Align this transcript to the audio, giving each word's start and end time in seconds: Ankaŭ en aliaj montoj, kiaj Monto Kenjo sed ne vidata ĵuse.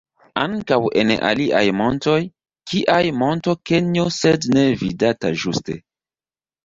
Ankaŭ 0.43 0.77
en 1.01 1.11
aliaj 1.31 1.61
montoj, 1.81 2.17
kiaj 2.71 3.03
Monto 3.21 3.57
Kenjo 3.71 4.07
sed 4.19 4.49
ne 4.59 4.65
vidata 4.85 5.33
ĵuse. 5.43 5.79